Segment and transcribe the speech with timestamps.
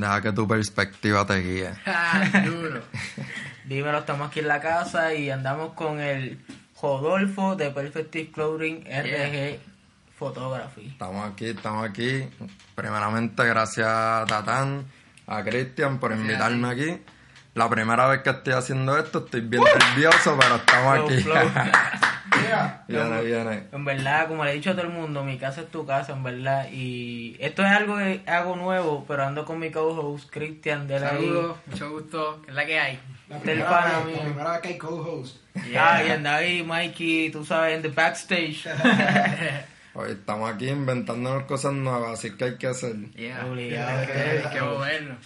[0.00, 1.70] Deja que tu perspectiva te guíe.
[1.86, 2.82] Ah, Duro.
[3.64, 6.40] Dímelo, estamos aquí en la casa y andamos con el
[6.80, 9.60] Rodolfo de Perfective Clothing RG
[10.18, 10.88] Photography.
[10.88, 12.28] Estamos aquí, estamos aquí.
[12.74, 14.86] Primeramente, gracias a Tatán,
[15.26, 16.98] a Cristian por invitarme aquí.
[17.54, 21.22] La primera vez que estoy haciendo esto, estoy bien nervioso, pero estamos Flow, aquí.
[21.22, 21.36] flow.
[22.88, 23.62] viene, viene.
[23.72, 26.12] En verdad, como le he dicho a todo el mundo, mi casa es tu casa,
[26.12, 26.68] en verdad.
[26.70, 31.10] Y esto es algo que hago nuevo, pero ando con mi co-host Cristian de la
[31.10, 32.42] Saludos, mucho gusto.
[32.42, 33.00] ¿Qué es la que hay?
[33.28, 35.36] La primera, vez, la primera vez que hay co-host.
[35.78, 38.66] Ah, y anda ahí Mikey, tú sabes, en the backstage.
[39.94, 43.10] Hoy estamos aquí inventándonos cosas nuevas, así que hay que hacer.
[43.12, 43.44] Yeah.
[43.46, 44.06] Obligado.
[44.06, 45.16] Qué, qué bueno.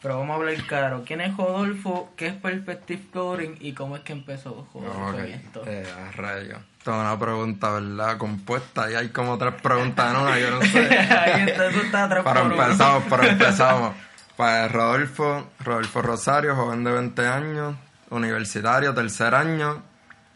[0.00, 1.02] Pero vamos a hablar claro.
[1.04, 2.12] ¿Quién es Rodolfo?
[2.16, 3.56] ¿Qué es Perspective Clothing?
[3.60, 5.62] ¿Y cómo es que empezó Rodolfo Ok, en esto?
[5.66, 6.58] eh, a rayos.
[6.78, 8.16] Esto es una pregunta, ¿verdad?
[8.16, 10.78] Compuesta y hay como tres preguntas en una, yo no sé.
[10.88, 13.94] Ahí está, eso está atrás Pero empezamos, pero empezamos.
[14.36, 17.74] Pues Rodolfo, Rodolfo Rosario, joven de 20 años,
[18.10, 19.82] universitario, tercer año,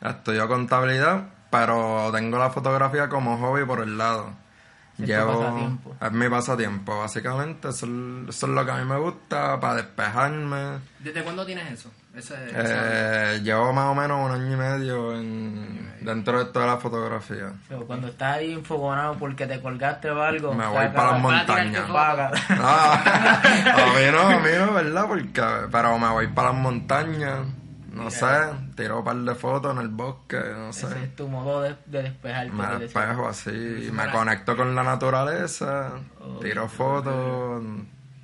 [0.05, 4.31] estudió contabilidad, pero tengo la fotografía como hobby por el lado.
[4.99, 5.97] Pasatiempo.
[6.01, 9.77] es mi pasatiempo, básicamente, eso es, eso es lo que a mí me gusta, para
[9.77, 10.79] despejarme.
[11.01, 11.91] ¿Desde cuándo tienes eso?
[12.15, 16.77] Ese, Eh, llevo más o menos un año y medio en, dentro de toda la
[16.77, 17.55] fotografía.
[17.71, 21.19] So, cuando estás ahí enfogonado porque te colgaste o algo, Me voy para las la-
[21.19, 21.89] montañas.
[21.91, 22.31] Vaga.
[22.51, 25.07] Ah, a mí no, a mí no, ¿verdad?
[25.09, 27.39] Porque, pero me voy para las montañas,
[27.93, 28.27] no sé,
[28.77, 30.87] tiro un par de fotos en el bosque, no sé.
[30.87, 32.53] Ese es tu modo de, de despejarte.
[32.53, 37.63] Me despejo así, me conecto con la naturaleza, Oh, tiro fotos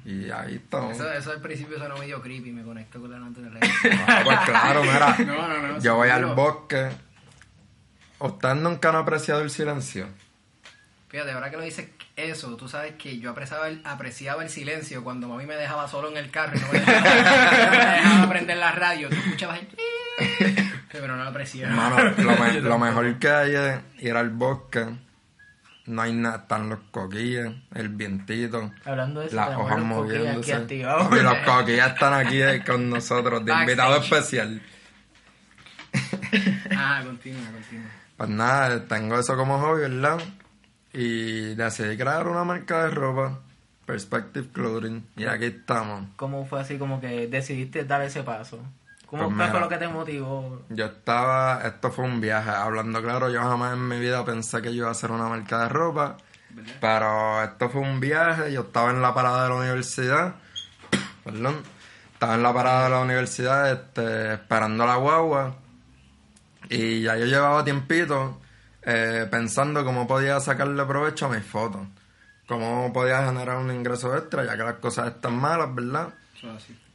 [0.05, 0.92] y ahí estamos.
[0.92, 3.72] Eso, eso al principio sonó medio creepy, me conecto con la naturaleza.
[4.06, 5.78] Ah, pues claro, mira, No, no, no.
[5.80, 6.89] yo voy al bosque.
[8.20, 10.06] ¿Ustedes nunca han apreciado el silencio?
[11.08, 15.02] Fíjate, ahora que lo dices eso, tú sabes que yo apreciaba el, apreciaba el silencio
[15.05, 18.56] cuando mami me dejaba solo en el carro y no me dejaba, me dejaba prender
[18.58, 19.08] la radio.
[19.08, 19.69] Tú escuchabas el...
[20.91, 21.74] Pero no lo apreciaba.
[21.74, 24.86] Mano, lo, me- lo mejor que hay es ir al bosque.
[25.86, 30.36] No hay nada, están los coquilles, el vientito, Hablando de eso, las hojas los coquillas
[30.36, 30.85] aquí moviéndose.
[30.85, 33.70] Papi, los coquilles están aquí eh, con nosotros, de Backstage.
[33.70, 34.62] invitado especial.
[36.77, 37.90] Ah, continúa, continúa.
[38.17, 40.18] Pues nada, tengo eso como hobby, ¿verdad?
[40.92, 43.40] Y decidí crear una marca de ropa,
[43.84, 46.08] Perspective Clothing, y aquí estamos.
[46.16, 48.58] ¿Cómo fue así como que decidiste dar ese paso?
[49.06, 49.50] ¿Cómo Pues mira.
[49.50, 50.62] fue lo que te motivó?
[50.68, 54.68] Yo estaba, esto fue un viaje, hablando claro, yo jamás en mi vida pensé que
[54.74, 56.16] yo iba a hacer una marca de ropa,
[56.80, 60.34] pero esto fue un viaje, yo estaba en la parada de la universidad,
[61.24, 61.56] perdón,
[62.12, 65.55] estaba en la parada de la universidad este, esperando la guagua
[66.68, 68.38] y ya yo llevaba tiempito
[68.83, 71.86] eh, pensando cómo podía sacarle provecho a mis fotos,
[72.46, 76.08] cómo podía generar un ingreso extra, ya que las cosas están malas, ¿verdad?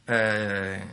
[0.06, 0.84] Eh,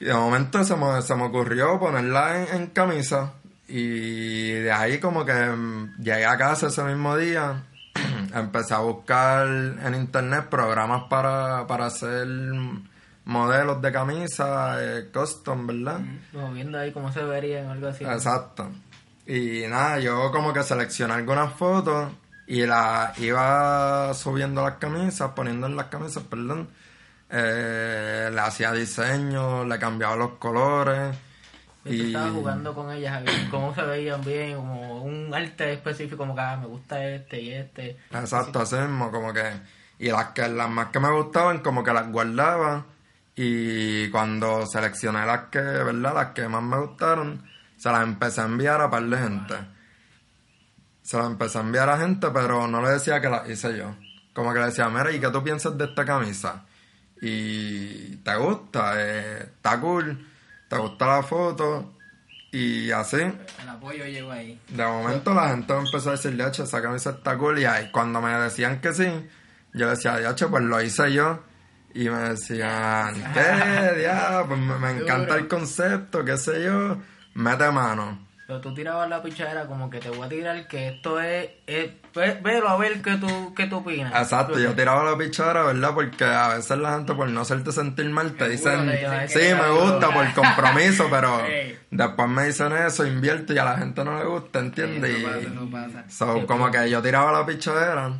[0.00, 3.34] y de momento se me, se me ocurrió ponerla en, en camisa.
[3.68, 7.62] Y de ahí como que mm, llegué a casa ese mismo día.
[8.34, 12.26] empecé a buscar en internet programas para, para hacer
[13.24, 16.00] modelos de camisa eh, custom, ¿verdad?
[16.32, 18.04] Como viendo ahí cómo se vería o algo así.
[18.04, 18.68] Exacto.
[19.32, 22.12] Y nada, yo como que seleccioné algunas fotos
[22.46, 26.68] y las iba subiendo las camisas, poniendo en las camisas, perdón.
[27.30, 31.16] Eh, le hacía diseño, le cambiaba los colores.
[31.86, 36.34] Y tú estabas jugando con ellas, cómo se veían bien, como un arte específico, como
[36.34, 37.96] que ah, me gusta este y este.
[38.10, 39.50] Exacto, así mismo, como que...
[39.98, 42.84] Y las que las más que me gustaban, como que las guardaba.
[43.34, 46.14] Y cuando seleccioné las que, ¿verdad?
[46.16, 47.50] Las que más me gustaron,
[47.82, 49.54] se las empecé a enviar a par de gente.
[51.02, 53.96] Se las empecé a enviar a gente, pero no le decía que las hice yo.
[54.32, 56.64] Como que le decía, mira, ¿y qué tú piensas de esta camisa?
[57.20, 60.28] Y te gusta, eh, está cool,
[60.68, 61.94] te gusta la foto.
[62.52, 64.60] Y así, El apoyo llegó ahí.
[64.68, 67.58] de momento la gente empezó a decir, Diache, esa camisa está cool.
[67.58, 69.08] Y ahí, cuando me decían que sí,
[69.74, 71.42] yo decía, Diache, pues lo hice yo.
[71.94, 74.02] Y me decían, ¿qué?
[74.04, 76.98] Ya, pues me encanta el concepto, qué sé yo.
[77.34, 78.18] Mete mano.
[78.46, 81.48] Pero tú tirabas la pichadera como que te voy a tirar que esto es...
[81.66, 84.12] es ve- velo a ver qué tú, qué tú opinas.
[84.20, 85.94] Exacto, yo tiraba la pichadera, ¿verdad?
[85.94, 88.90] Porque a veces la gente, por no hacerte sentir mal, te dicen,
[89.28, 91.40] sí, me gusta por compromiso, pero
[91.90, 95.10] después me dicen eso, invierto y a la gente no le gusta, ¿entiendes?
[95.16, 96.04] Eso pasa, Y- eso pasa.
[96.10, 98.12] So, como que yo tiraba la pichadera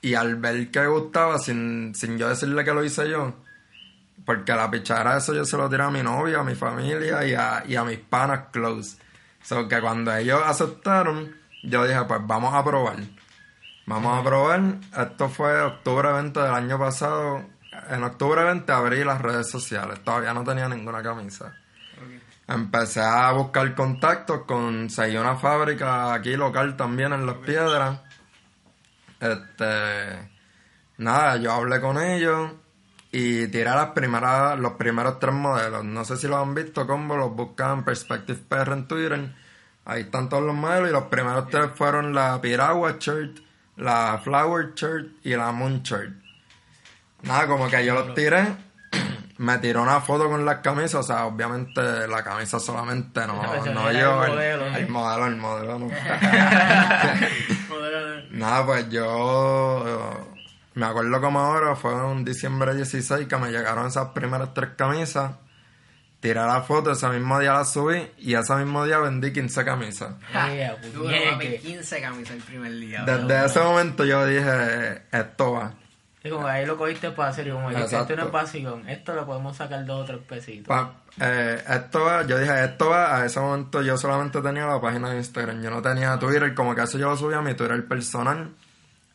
[0.00, 3.34] y al ver que gustaba, sin, sin yo decirle que lo hice yo,
[4.24, 7.34] porque la pichadera eso yo se lo tiré a mi novia, a mi familia y
[7.34, 8.98] a, y a mis panas close.
[9.42, 12.96] So, que cuando ellos aceptaron, yo dije, pues vamos a probar.
[13.86, 14.60] Vamos a probar.
[14.96, 17.44] Esto fue octubre 20 del año pasado.
[17.90, 20.02] en octubre 20 abrí las redes sociales.
[20.04, 21.54] Todavía no tenía ninguna camisa.
[22.46, 28.00] Empecé a buscar contactos, conseguí una fábrica aquí local también en Las Piedras.
[29.20, 30.30] Este,
[30.98, 32.52] nada, yo hablé con ellos
[33.10, 35.84] y tiré las primeras, los primeros tres modelos.
[35.84, 39.34] No sé si los han visto, combo, los buscan Perspective PR en Twitter.
[39.84, 43.38] Ahí están todos los modelos y los primeros tres fueron la Piragua Shirt,
[43.76, 46.12] la Flower Shirt y la Moon Shirt.
[47.22, 48.46] Nada, como que yo los tiré,
[49.38, 53.92] me tiró una foto con las camisas, o sea, obviamente la camisa solamente no, no
[53.92, 55.88] yo, el el, modelo, el modelo, el modelo no.
[58.30, 60.37] Nada, pues yo
[60.78, 65.32] me acuerdo como ahora, fue un diciembre 16 que me llegaron esas primeras tres camisas.
[66.20, 70.14] Tiré la foto, ese mismo día la subí y ese mismo día vendí 15 camisas.
[70.34, 71.30] Ea, Duro, puñeque.
[71.30, 73.04] papi, 15 camisas el primer día.
[73.04, 75.74] Desde ese momento yo dije, esto va.
[76.24, 78.88] Y como que ahí lo cogiste para hacer, y como que esto no es vacilón,
[78.88, 80.66] esto lo podemos sacar dos o tres pesitos.
[80.66, 84.80] Pa- eh, esto va, yo dije, esto va, a ese momento yo solamente tenía la
[84.80, 87.54] página de Instagram, yo no tenía Twitter, como que eso yo lo subía a mi
[87.54, 88.50] Twitter personal,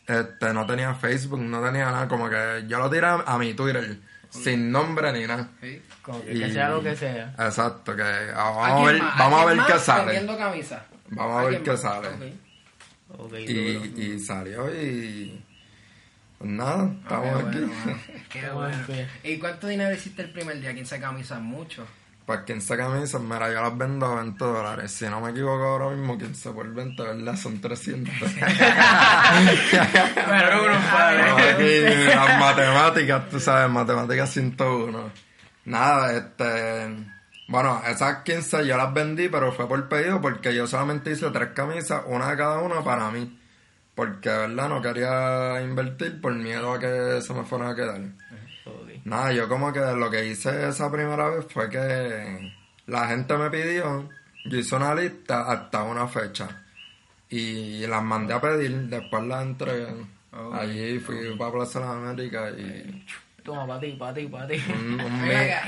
[0.08, 3.98] este, no tenía Facebook, no tenía nada, como que yo lo tiré a mi Twitter,
[4.30, 5.50] sin nombre ni nada.
[5.62, 5.82] Sí.
[6.02, 7.34] Como que, Y- que sea lo que sea.
[7.40, 8.04] Exacto, que
[8.36, 9.18] vamos a ¿Alguien ver, más?
[9.18, 10.38] vamos a ver ¿Alguien qué sale.
[10.38, 10.82] camisas?
[11.10, 11.82] Vamos a ver ¿Alguien qué más?
[11.82, 12.10] sale.
[12.10, 13.40] Duro.
[13.40, 15.44] Y, y salió y
[16.40, 17.60] pues nada, estamos aquí.
[17.60, 18.00] bueno.
[18.30, 18.78] Qué bueno.
[19.24, 20.74] ¿Y cuánto dinero hiciste el primer día?
[20.74, 21.86] 15 camisas, mucho.
[22.26, 24.92] Pues 15 camisas, mira, yo las vendo a 20 dólares.
[24.92, 27.36] Si no me equivoco ahora mismo, 15 por 20, ¿verdad?
[27.36, 28.14] Son 300.
[30.30, 31.82] Pero uno Estamos aquí,
[32.16, 35.12] las matemáticas, tú sabes, matemáticas 101.
[35.66, 37.14] Nada, este...
[37.50, 41.50] Bueno, esas 15 yo las vendí, pero fue por pedido porque yo solamente hice tres
[41.54, 43.38] camisas, una de cada una para mí.
[43.96, 44.70] Porque, ¿verdad?
[44.70, 48.02] No quería invertir por miedo a que se me fueran a quedar.
[49.06, 52.54] Nada, yo como que lo que hice esa primera vez fue que
[52.88, 54.10] la gente me pidió,
[54.46, 56.64] yo hice una lista hasta una fecha
[57.30, 59.88] y las mandé a pedir, después las entregué.
[60.32, 63.06] Oh, Allí fui para Plaza de las Américas y
[63.44, 64.56] Toma, para ti, para ti, para ti.
[64.70, 65.00] un,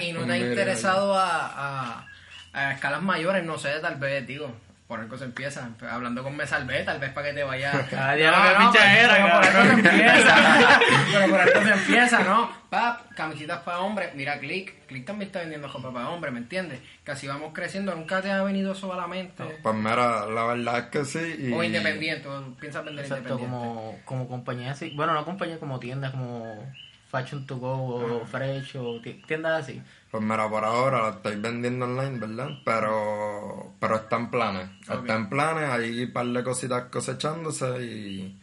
[0.02, 2.08] ¿Y no te ha interesado a, a,
[2.54, 3.44] a escalas mayores?
[3.44, 4.50] No sé, tal vez, digo.
[4.88, 5.68] Por algo se empieza.
[5.90, 7.72] Hablando con Mesalvé, tal vez para que te vaya.
[7.98, 10.36] Ah, diablo, qué pichadera, pero por algo se empieza.
[11.12, 12.52] pero por algo se empieza, ¿no?
[12.70, 14.14] Pap, camisitas para hombres.
[14.14, 14.86] Mira, Click.
[14.86, 16.82] Click también está vendiendo ropa para hombres, ¿me entiendes?
[17.04, 17.96] Que así vamos creciendo.
[17.96, 19.44] Nunca te ha venido eso a la mente.
[19.64, 21.36] Pues mira, la verdad es que sí.
[21.48, 23.58] Y, O independiente, o piensas vender Exacto, independiente.
[23.68, 24.92] como, como compañía así.
[24.96, 26.72] Bueno, no compañía como tiendas como
[27.10, 29.81] Fashion to Go o Fresh o ti- tiendas así.
[30.16, 32.48] Pues mira, por ahora la estoy vendiendo online, ¿verdad?
[32.64, 34.70] Pero, pero está en planes.
[34.88, 35.00] Ok.
[35.00, 38.40] Está en planes, hay un par de cositas cosechándose y,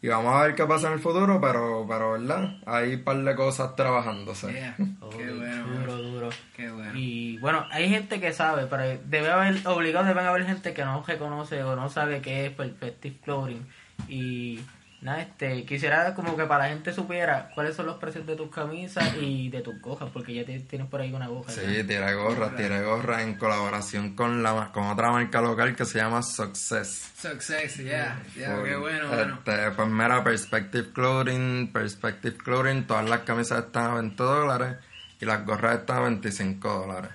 [0.00, 2.56] y vamos a ver qué pasa en el futuro, pero, pero ¿verdad?
[2.64, 4.54] Hay un par de cosas trabajándose.
[4.54, 4.74] Yeah.
[5.10, 6.28] Qué bueno, Duro, duro.
[6.56, 6.92] Qué bueno.
[6.94, 11.04] Y bueno, hay gente que sabe, pero debe haber, obligado deben haber gente que no
[11.06, 13.66] reconoce o no sabe qué es Perspective Clothing.
[14.08, 14.60] Y
[15.02, 18.50] nada, este, quisiera como que para la gente supiera cuáles son los precios de tus
[18.50, 21.50] camisas y de tus gojas, porque ya te- tienes por ahí una goja.
[21.50, 25.98] Sí, tiene gorra, tiene gorra en colaboración con la con otra marca local que se
[25.98, 27.12] llama Success.
[27.18, 28.22] Success, yeah.
[28.36, 28.64] yeah Full.
[28.64, 29.34] qué bueno, mano.
[29.44, 34.76] Este, pues mira, Perspective Clothing, Perspective Clothing, todas las camisas están a 20 dólares
[35.20, 37.10] y las gorras están a 25 dólares.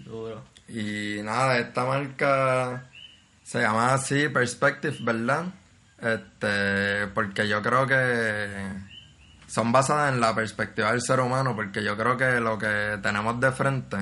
[0.00, 0.42] Duro.
[0.68, 2.84] Y nada, esta marca
[3.42, 5.46] se llama así Perspective, ¿verdad?
[6.02, 8.48] Este, porque yo creo que
[9.46, 13.38] son basadas en la perspectiva del ser humano, porque yo creo que lo que tenemos
[13.40, 13.96] de frente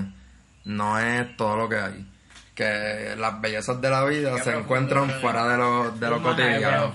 [0.64, 2.07] no es todo lo que hay.
[2.55, 6.93] Que las bellezas de la vida se profundo, encuentran fuera de lo, de lo cotidiano.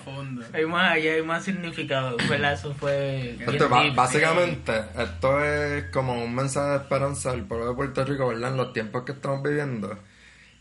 [0.53, 2.53] Hay más allá, hay más significado, ¿verdad?
[2.53, 3.37] Eso fue...
[3.39, 3.95] Esto, deep.
[3.95, 8.51] básicamente, esto es como un mensaje de esperanza del pueblo de Puerto Rico, ¿verdad?
[8.51, 9.97] En los tiempos que estamos viviendo.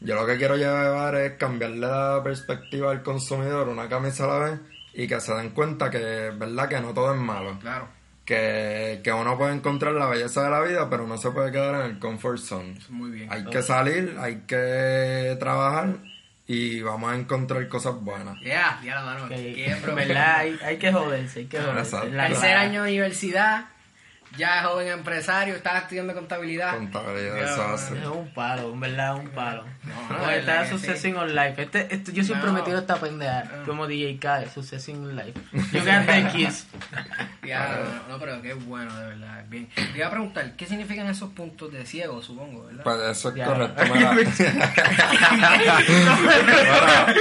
[0.04, 4.38] Yo lo que quiero llevar es cambiarle la perspectiva al consumidor una camisa a la
[4.50, 4.60] vez
[4.94, 6.68] y que se den cuenta que, ¿verdad?
[6.68, 7.58] Que no todo es malo.
[7.60, 7.88] Claro.
[8.24, 11.84] Que, que uno puede encontrar la belleza de la vida, pero no se puede quedar
[11.84, 12.78] en el comfort zone.
[12.88, 13.32] Muy bien.
[13.32, 15.98] Hay que salir, hay que trabajar
[16.46, 18.38] y vamos a encontrar cosas buenas.
[18.40, 19.28] Yeah, ya la mano.
[19.28, 19.94] Profundo.
[19.94, 21.96] verdad hay, hay que joderse, hay que joderse.
[21.96, 22.10] Exacto.
[22.10, 23.66] Tercer año de universidad,
[24.36, 26.74] ya joven empresario, estaba estudiando contabilidad.
[26.76, 27.98] Contabilidad, eso hace.
[27.98, 29.64] Es un palo, en verdad, un palo.
[29.84, 31.62] No, No, no, está Successing on Life.
[31.62, 32.54] Este, este, yo siempre No.
[32.54, 33.62] me tiro esta pendeja Ah.
[33.66, 35.34] como DJ K, Successing on Life.
[35.72, 36.66] You got the kiss.
[37.44, 39.44] Ya, no, no, pero qué bueno, de verdad.
[39.48, 39.68] Bien.
[39.74, 42.84] Te iba a preguntar, ¿qué significan esos puntos de ciego, supongo, verdad?
[42.84, 43.44] Pues eso es Ya.
[43.46, 43.82] correcto.
[43.92, 44.12] mira.
[44.12, 44.30] Bueno,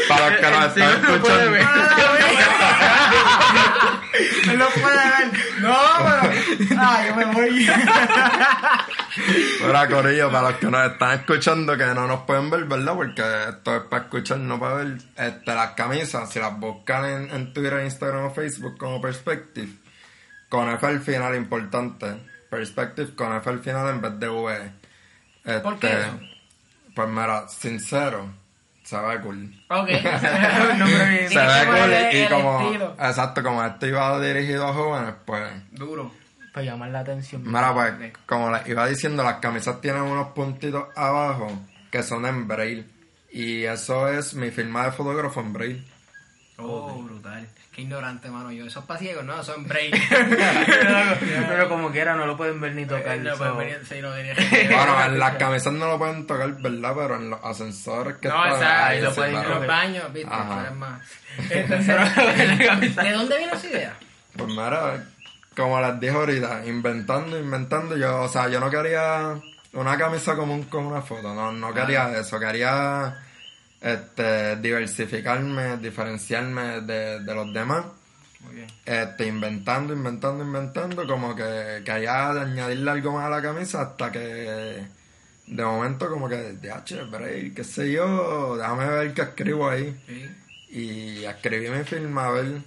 [0.07, 1.51] para los que nos están no escuchando.
[1.51, 1.65] ver.
[4.57, 5.31] no puede ver.
[5.61, 6.79] No, pero.
[6.79, 7.67] Ah, ya, yo me voy.
[9.63, 12.95] Ahora, Corillo, para los que nos están escuchando, que no nos pueden ver, ¿verdad?
[12.95, 14.97] Porque esto es para escuchar, no para ver.
[15.15, 19.71] Este, las camisas, si las buscan en, en Twitter, Instagram o Facebook como Perspective,
[20.49, 22.17] con F al final, importante.
[22.49, 24.71] Perspective con F al final en vez de V.
[25.43, 25.97] Este, ¿Por qué?
[26.95, 28.29] Pues mira, sincero,
[28.83, 29.53] se ve cool.
[29.69, 29.87] ok.
[29.87, 32.95] Se ve cool y el como, estilo.
[32.99, 35.49] exacto, como esto iba dirigido a jóvenes, pues...
[35.71, 36.11] Duro.
[36.53, 37.43] Para llamar la atención.
[37.45, 37.93] Mira, pues,
[38.25, 41.47] como les iba diciendo, las camisas tienen unos puntitos abajo
[41.89, 42.85] que son en braille.
[43.31, 45.83] Y eso es mi firma de fotógrafo en braille.
[46.57, 47.47] Oh, brutal.
[47.73, 48.51] Qué ignorante, mano.
[48.51, 49.95] Yo, esos ciegos, no, son break.
[51.47, 53.17] Pero como quiera, no lo pueden ver ni tocar.
[53.19, 54.33] no, so- pues, venía- sí, no tenía
[54.77, 56.93] Bueno, en las camisas no lo pueden tocar, ¿verdad?
[56.95, 60.13] Pero en los ascensores que No, están exacto, ahí, ahí lo pueden En los baños,
[60.13, 60.29] viste,
[60.75, 61.01] más.
[61.49, 63.93] Entonces, ¿De dónde vino esa idea?
[64.35, 65.05] Pues mira,
[65.55, 69.39] como les dije ahorita, inventando, inventando, yo, o sea, yo no quería
[69.73, 73.17] una camisa común con una foto, no, no quería eso, quería
[73.81, 77.85] este diversificarme, diferenciarme de, de los demás,
[78.39, 78.67] Muy bien.
[78.85, 84.87] este, inventando, inventando, inventando, como que quería añadirle algo más a la camisa hasta que
[85.47, 86.57] de momento como que,
[87.11, 89.99] break, qué sé yo, déjame ver qué escribo ahí.
[90.07, 90.37] Sí.
[90.69, 92.61] Y escribí mi firma, a ver.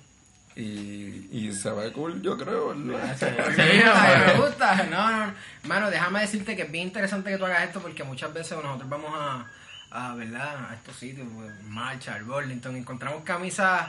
[0.57, 4.85] Y, y se ve cool, yo creo, Me gusta, me gusta.
[4.85, 5.33] No, no.
[5.65, 8.89] Mano, déjame decirte que es bien interesante que tú hagas esto porque muchas veces nosotros
[8.89, 9.47] vamos a,
[9.91, 10.71] a ¿verdad?
[10.71, 13.89] A estos sitios, pues, Marcha, al Burlington, encontramos camisas,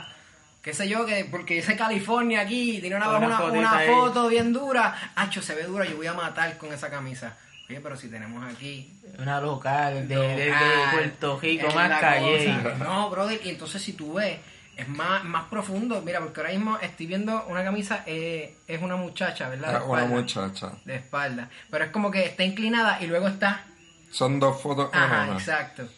[0.60, 5.12] qué sé yo, que porque dice California aquí, tiene una, Una una, foto bien dura.
[5.14, 7.36] Hacho, se ve dura, yo voy a matar con esa camisa.
[7.68, 10.52] Oye, pero si tenemos aquí Una local de, de, de
[10.92, 12.54] Puerto Rico, más calle.
[12.78, 14.38] No, brother, y entonces si tú ves,
[14.76, 16.02] es más, más profundo.
[16.04, 19.72] Mira, porque ahora mismo estoy viendo una camisa, eh, es una muchacha, ¿verdad?
[19.72, 20.72] De Es una muchacha.
[20.84, 21.48] De espalda.
[21.70, 23.64] Pero es como que está inclinada y luego está.
[24.10, 25.32] Son dos fotos en Ajá, una.
[25.38, 25.88] exacto.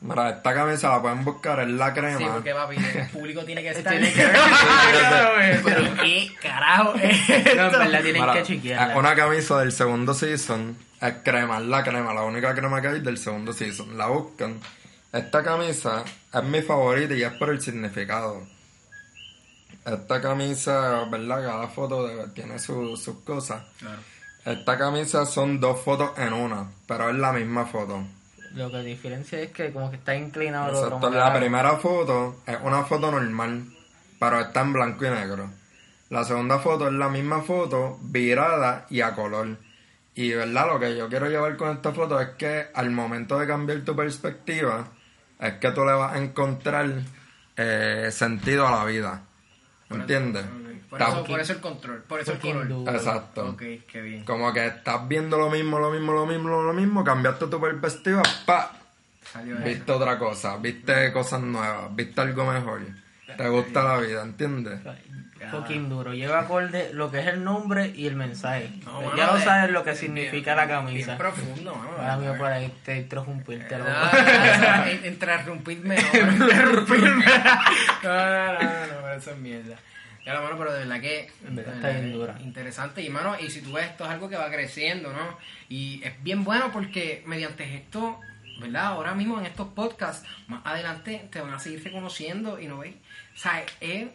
[0.00, 2.18] Mira, esta camisa la pueden buscar en la crema.
[2.18, 3.92] Sí, porque papi, el público tiene que estar.
[3.92, 5.60] Tiene que ver.
[5.64, 7.78] Pero qué carajo es No, en esto?
[7.78, 8.96] verdad tienen Mira, que es chequearla.
[8.96, 10.76] una camisa del segundo season.
[11.00, 13.98] Es crema, es la crema, la única crema que hay del segundo season.
[13.98, 14.60] La buscan.
[15.12, 18.42] Esta camisa es mi favorita y es por el significado.
[19.84, 21.42] Esta camisa, ¿verdad?
[21.44, 23.64] Cada foto de- tiene su- sus cosas.
[23.78, 24.00] Claro.
[24.44, 28.02] Esta camisa son dos fotos en una, pero es la misma foto.
[28.54, 30.96] Lo que diferencia es que como que está inclinado el otro.
[30.96, 33.64] Exacto, la primera foto es una foto normal,
[34.18, 35.50] pero está en blanco y negro.
[36.10, 39.58] La segunda foto es la misma foto, virada y a color.
[40.14, 43.46] Y verdad, lo que yo quiero llevar con esta foto es que al momento de
[43.46, 44.88] cambiar tu perspectiva,
[45.40, 46.90] es que tú le vas a encontrar
[47.56, 49.22] eh, sentido a la vida.
[49.90, 50.44] ¿Entiendes?
[50.90, 52.94] Por eso, por eso el control, por eso el color.
[52.94, 53.50] Exacto.
[53.50, 54.24] Ok, qué bien.
[54.24, 58.22] Como que estás viendo lo mismo, lo mismo, lo mismo, lo mismo, cambiaste tu perspectiva,
[58.46, 58.72] pa,
[59.30, 59.64] Salió eso.
[59.64, 62.80] viste otra cosa, viste cosas nuevas, viste algo mejor,
[63.36, 64.80] te gusta la vida, ¿entiendes?
[65.50, 66.14] Fucking duro.
[66.14, 68.70] Lleva acorde lo que es el nombre y el mensaje.
[68.84, 71.16] No, ya lo de- sabes lo que bien- significa la Bien camisa.
[71.18, 72.34] profundo, mano.
[72.38, 73.74] Por ahí te interrumpirte.
[74.90, 76.30] en- Interrumpirme, no.
[76.44, 77.24] Interrumpirme.
[78.02, 79.76] No, no, no, no, no, eso es mierda.
[80.24, 81.30] Ya la mano, pero de verdad que.
[81.48, 82.36] Verdad está bien dura.
[82.40, 83.02] Interesante.
[83.02, 85.38] Y mano, y si tú ves esto es algo que va creciendo, ¿no?
[85.68, 88.20] Y es bien bueno porque mediante esto,
[88.60, 88.86] ¿verdad?
[88.86, 92.94] Ahora mismo en estos podcasts, más adelante te van a seguir reconociendo y no ves.
[93.34, 94.06] O sea, es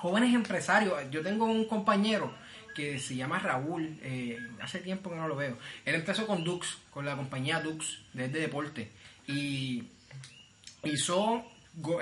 [0.00, 0.94] jóvenes empresarios.
[1.10, 2.32] Yo tengo un compañero
[2.74, 5.56] que se llama Raúl, eh, hace tiempo que no lo veo.
[5.84, 8.90] Él empezó con Dux, con la compañía Dux, desde deporte.
[9.26, 9.84] Y
[10.84, 11.44] hizo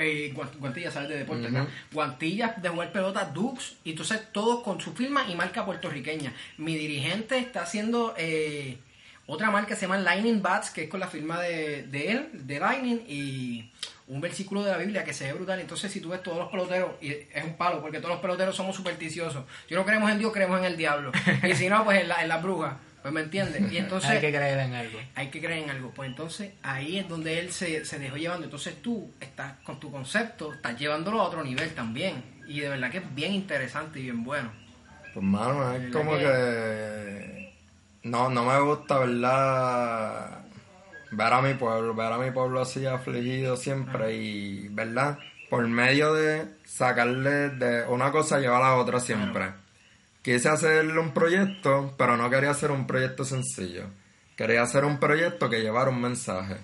[0.01, 1.09] eh, guant- guantillas, ¿sabes?
[1.11, 1.49] De deporte.
[1.93, 6.33] Guantillas de jugar pelota, Dux, y entonces todos con su firma y marca puertorriqueña.
[6.59, 8.79] Mi dirigente está haciendo eh,
[9.27, 12.29] otra marca que se llama Lightning Bats, que es con la firma de, de él,
[12.33, 13.71] de Lightning, y
[14.07, 15.61] un versículo de la Biblia que se ve brutal.
[15.61, 18.55] Entonces, si tú ves todos los peloteros, y es un palo, porque todos los peloteros
[18.55, 19.45] somos supersticiosos.
[19.69, 21.11] Si no creemos en Dios, creemos en el diablo.
[21.43, 22.79] Y si no, pues en la, en la bruja.
[23.01, 23.71] Pues me entiendes.
[23.71, 24.99] Y entonces Hay que creer en algo.
[25.15, 25.91] hay que creer en algo.
[25.91, 28.45] Pues entonces ahí es donde él se, se dejó llevando.
[28.45, 32.25] Entonces tú estás con tu concepto, estás llevándolo a otro nivel también.
[32.49, 34.51] Y de verdad que es bien interesante y bien bueno.
[35.13, 37.24] Pues mano, es como que
[38.05, 40.45] no, no me gusta, ¿verdad?
[41.11, 45.19] Ver a mi pueblo, ver a mi pueblo así afligido siempre y, ¿verdad?
[45.49, 49.53] Por medio de sacarle de una cosa llevar a la otra siempre.
[50.23, 53.85] Quise hacerle un proyecto, pero no quería hacer un proyecto sencillo.
[54.37, 56.57] Quería hacer un proyecto que llevara un mensaje.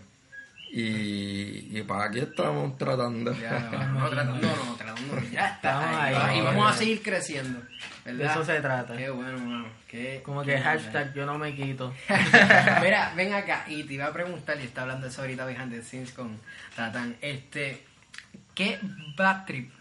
[0.73, 3.33] Y, y para aquí estamos tratando.
[3.35, 3.59] Ya,
[3.93, 5.55] no, tratando, no, tratando, ya está.
[5.55, 6.39] Estamos ahí, ahí.
[6.39, 7.61] y vamos a seguir creciendo.
[8.05, 8.97] De eso se trata.
[8.97, 9.69] Qué bueno, mano.
[9.89, 11.93] Qué, Como qué que hashtag yo no me quito.
[12.83, 15.83] Mira, ven acá y te iba a preguntar, y está hablando eso ahorita behind the
[15.83, 16.39] scenes con
[16.77, 17.85] Tatán, este,
[18.55, 18.79] ¿qué
[19.17, 19.73] bad trip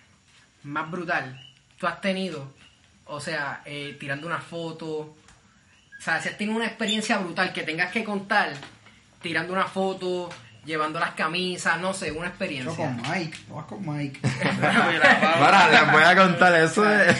[0.63, 1.39] más brutal
[1.77, 2.51] tú has tenido?
[3.05, 7.61] O sea, eh, tirando una foto, o sea, si has tenido una experiencia brutal que
[7.61, 8.53] tengas que contar,
[9.21, 10.29] tirando una foto,
[10.65, 12.75] llevando las camisas, no sé, una Yo experiencia.
[12.75, 14.19] con Mike, no vas con Mike.
[15.35, 17.15] Ahora les voy a contar eso de.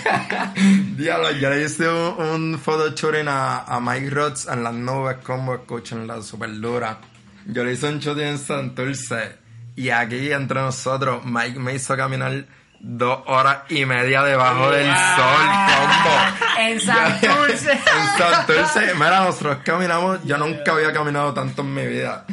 [0.95, 5.17] Diablo, yo le hice un, un photo shooting a, a Mike Rods en las nubes,
[5.23, 6.97] como escuchan la super dura.
[7.45, 9.37] Yo le hice un shooting en Santurce.
[9.75, 12.45] Y aquí entre nosotros, Mike me hizo caminar
[12.81, 16.45] dos horas y media debajo del sol, combo.
[16.59, 17.71] En Santurce.
[17.71, 22.25] En Santurce, mira, nosotros caminamos, yo nunca había caminado tanto en mi vida.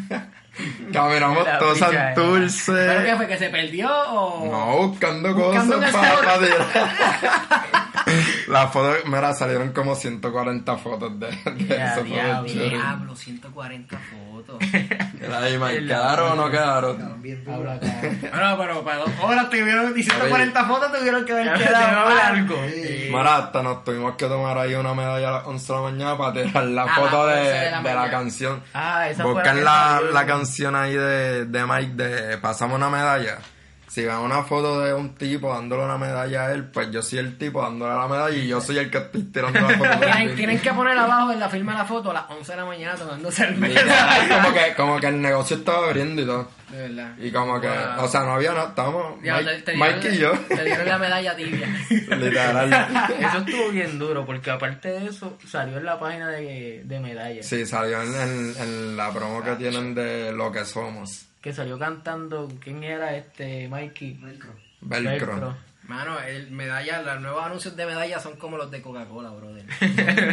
[0.92, 3.26] Caminamos La todo picha, ¿Pero qué fue?
[3.26, 4.46] ¿Que se perdió o...?
[4.50, 7.92] No, buscando, Buscando cosas para, para tirar.
[8.48, 12.52] Las fotos, mira, salieron como 140 fotos de, de Ya, ese diablo.
[12.52, 14.58] Diablo, 140 fotos.
[14.58, 17.22] ¿quedaron o no quedaron?
[17.46, 22.56] Bueno, pero para dos horas tuvieron 140 fotos, tuvieron que haber quedado largo.
[22.72, 23.08] Sí.
[23.10, 26.18] Mira, hasta nos tuvimos que tomar ahí una medalla a las 11 de la mañana
[26.18, 28.62] para tirar la A foto de, 11 de la de la canción.
[28.74, 32.90] Ah, esa fue la Buscan la, la canción ahí de, de Mike de Pasamos una
[32.90, 33.38] medalla.
[33.88, 37.20] Si ven una foto de un tipo dándole una medalla a él, pues yo soy
[37.20, 39.98] el tipo dándole la medalla y yo soy el que estoy tirando la foto.
[40.00, 42.56] Tienen, tienen que poner abajo en la firma de la foto a las 11 de
[42.58, 43.80] la mañana tomando cerveza.
[43.80, 46.48] Literal, como que, como que el negocio estaba abriendo y todo.
[46.76, 47.14] Verdad.
[47.18, 48.04] Y como que, Wow.
[48.04, 50.32] o sea, no había nada, estábamos Ya, Mike, te- te dieron- Mike y yo.
[50.48, 51.68] Te dieron la medalla tibia.
[51.90, 52.72] Literal.
[53.18, 57.46] Eso estuvo bien duro, porque aparte de eso, salió en la página de, de medallas.
[57.46, 61.26] Sí, salió en, en- en la promo que tienen de lo que somos.
[61.40, 63.68] Que salió cantando, ¿quién era este?
[63.68, 64.14] Mikey.
[64.20, 64.50] Velcro.
[64.80, 65.56] Velcro.
[65.88, 69.64] Mano, el medalla, los nuevos anuncios de medalla son como los de Coca-Cola, brother.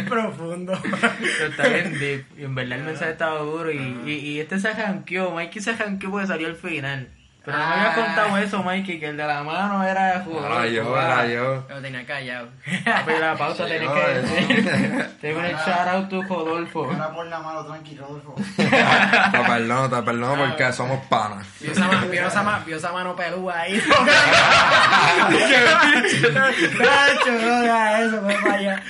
[0.08, 0.76] Profundo.
[0.82, 2.24] Pero está bien deep.
[2.36, 3.70] Y en verdad el mensaje estaba duro.
[3.70, 5.30] Y, y, y este se janqueó.
[5.30, 7.08] Mikey se janqueó porque salió al final.
[7.44, 7.94] Pero no me había Ah.
[7.94, 10.50] contado eso, Mikey, que el de la mano era jugador.
[10.50, 11.64] Era yo, era yo.
[11.68, 12.48] Lo tenía callado.
[12.84, 15.10] Papi, la pausa tenés que decir.
[15.20, 16.84] Tengo un shout out to Rodolfo.
[16.90, 18.34] Ahora por la mano, tranqui, Rodolfo.
[18.56, 21.46] Te perdono, te perdono porque somos panas.
[21.60, 23.74] Vio esa, ma- vio esa, ma- vio esa mano pelúa ahí.
[26.34, 28.82] Nacho, no hagas eso, no vaya.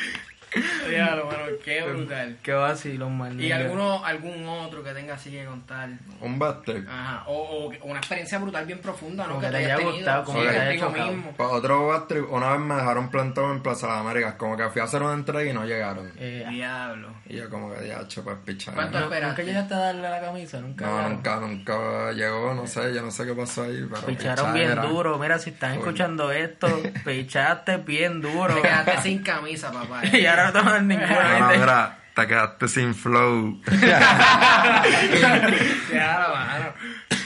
[0.88, 2.36] Diablo, mano, qué brutal.
[2.42, 3.40] Qué vacilón, man.
[3.40, 5.88] ¿Y alguno, algún otro que tenga así que contar?
[6.20, 6.88] Un trip.
[6.88, 9.34] Ajá, o, o una experiencia brutal bien profunda, ¿no?
[9.34, 11.32] Como Que que te haya tenido gustado, como sí, que te haya mismo.
[11.36, 14.68] Pues otro trip, una vez me dejaron plantado en Plaza de las Américas, como que
[14.70, 16.12] fui a hacer una entrega y no llegaron.
[16.18, 17.08] Eh, Diablo.
[17.26, 18.74] Y yo como que ya, pues pichar.
[18.74, 19.42] ¿Cuánto ¿no- esperaste?
[19.42, 20.60] ¿Nunca llegaste a darle la camisa?
[20.60, 20.84] Nunca.
[20.86, 24.54] No, nunca, nunca llegó, no sé, yo no sé qué pasó ahí, pero Picharon pichar
[24.54, 25.18] bien era- duro.
[25.18, 26.68] Mira, si están escuchando esto,
[27.04, 28.54] pichaste bien duro.
[28.54, 30.02] Te quedaste sin camisa, papá.
[30.12, 31.38] y ahora no No, ninguna.
[31.38, 31.59] no, ¿viste?
[31.61, 33.61] mira, te quedaste sin flow.
[35.90, 36.74] Diablo, mano.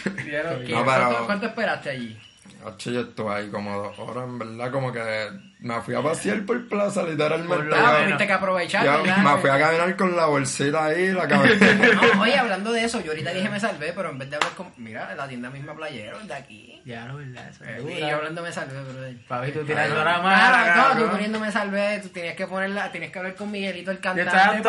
[0.04, 2.18] No, pero- ¿Cuánto, cuánto esperaste allí?
[2.66, 5.00] Hacho, yo estuve ahí como dos horas, en verdad, como que
[5.60, 7.74] me fui a pasear por plaza, literalmente.
[7.76, 9.18] Ah, tuviste que aprovechar, yo ¿verdad?
[9.18, 11.66] me fui a caminar con la bolsita ahí, la cabeza.
[12.14, 14.52] No, oye, hablando de eso, yo ahorita dije me salvé, pero en vez de hablar
[14.52, 14.72] con...
[14.76, 16.80] Mira, la tienda misma playero, de aquí.
[16.84, 17.48] Ya, no, verdad.
[17.48, 19.16] Eso es Eh, y yo hablando me salvé, brother.
[19.28, 20.66] Papi, tú tirando la Claro, mano.
[20.66, 21.10] no, tú cabrón.
[21.10, 24.30] poniéndome salvé, tú tenías que ponerla, tenías que hablar con Miguelito el cantante.
[24.36, 24.68] Exacto.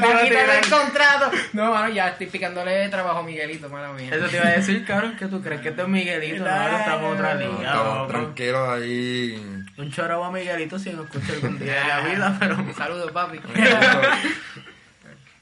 [0.00, 1.30] para- quitarle el contrato.
[1.54, 4.10] No, mano, ya estoy picándole trabajo a Miguelito, mala mía.
[4.14, 6.44] Eso te iba a decir, cabrón, que tú crees que esto es Miguelito.
[6.44, 7.70] No, estamos otra No, liga.
[7.70, 8.06] estamos loco.
[8.08, 9.64] tranquilos ahí.
[9.78, 12.56] Un chorro a Miguelito si lo escucha algún día de la vida, pero.
[12.76, 13.40] Saludos, papi.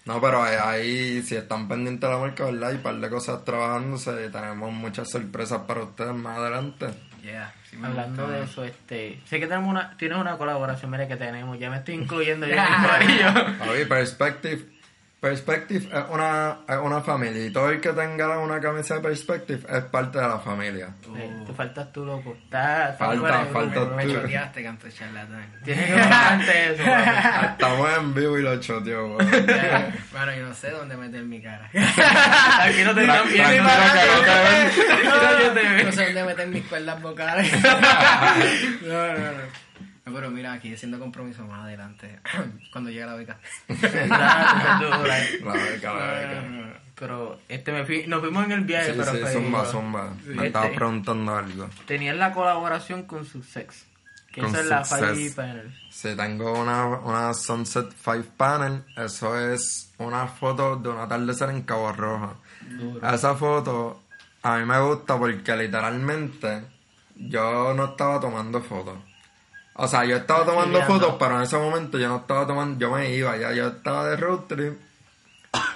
[0.05, 2.73] No, pero ahí, ahí, si están pendientes de la marca, ¿verdad?
[2.73, 6.87] Y un par de cosas trabajándose, tenemos muchas sorpresas para ustedes más adelante.
[7.23, 8.39] Yeah, sí me Hablando gustó.
[8.39, 11.77] de eso, este, sé que tenemos una, tienes una colaboración, mira que tenemos, ya me
[11.77, 13.55] estoy incluyendo yo en el corillo.
[13.59, 14.78] Javi, Perspective.
[15.21, 19.67] Perspective es una, es una familia y todo el que tenga una camisa de Perspective
[19.69, 20.91] es parte de la familia.
[21.17, 22.37] Eh, Te faltas tú, loco.
[22.49, 24.13] Falta, falta Me tú.
[24.13, 24.21] bro.
[24.23, 25.53] choteaste, canto charlatán.
[25.65, 26.83] Tienes que bajarte eso.
[27.51, 29.19] Estamos en vivo y lo choteo.
[29.49, 31.69] Ya, Bueno, yo no sé dónde meter mi cara.
[32.63, 33.69] Aquí no te tranquilo, que no.
[35.85, 37.53] No sé dónde meter mis cuerdas vocales.
[38.83, 39.69] No, no, no.
[40.09, 42.19] No, pero mira, aquí haciendo compromiso más adelante.
[42.73, 43.39] Cuando llegue la beca.
[43.69, 46.81] La beca, la beca.
[46.95, 50.15] Pero este me fui, nos fuimos en el viaje, Sí, pero sí, zumba, zumba.
[50.25, 51.69] Me Este- estabas preguntando algo.
[51.87, 53.85] Tenían la colaboración con Sussex.
[54.33, 55.17] Que con esa es la Success.
[55.17, 55.79] Five Panel.
[55.91, 58.83] Sí, tengo una, una Sunset Five Panel.
[58.97, 62.41] Eso es una foto de un atardecer en Cabo Rojo.
[62.69, 63.09] Duro.
[63.11, 64.03] Esa foto
[64.43, 66.63] a mí me gusta porque literalmente
[67.17, 68.99] yo no estaba tomando fotos.
[69.81, 72.91] O sea, yo estaba tomando fotos, pero en ese momento yo no estaba tomando, yo
[72.95, 74.75] me iba, ya yo estaba de road trip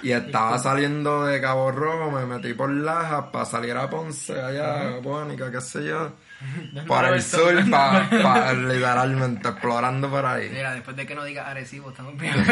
[0.01, 4.97] y estaba saliendo de Cabo Rojo, me metí por Lajas para salir a Ponce, allá,
[5.01, 6.11] Bónica, qué sé yo,
[6.87, 10.49] por el sur, para literalmente explorando por ahí.
[10.53, 12.33] Mira, después de que no diga Arecibo, estamos bien.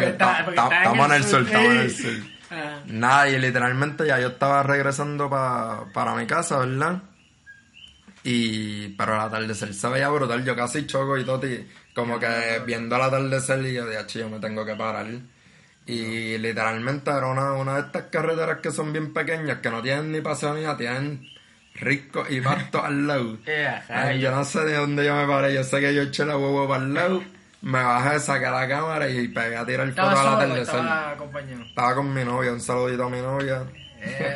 [0.00, 2.12] Estamos en el sur, estamos en el sur.
[2.54, 2.80] Ah.
[2.84, 7.00] Nada, y literalmente ya yo estaba regresando pa- para mi casa, ¿verdad?
[8.24, 12.60] Y, pero el atardecer se veía brutal, yo casi choco y todo, y como que
[12.64, 15.06] viendo el atardecer y yo de yo me tengo que parar.
[15.86, 20.12] Y literalmente era una, una de estas carreteras que son bien pequeñas, que no tienen
[20.12, 21.28] ni paseo ni nada, tienen
[21.74, 23.38] riscos y pastos al lado.
[23.88, 26.36] Ay, yo no sé de dónde yo me paré, yo sé que yo eché la
[26.36, 27.24] huevo para el lado,
[27.62, 30.62] me bajé, saqué la cámara y pegué a tirar foto ¿Estaba al atardecer.
[30.62, 31.16] estaba?
[31.66, 33.64] Estaba con mi novia, un saludito a mi novia.
[34.04, 34.34] Eh,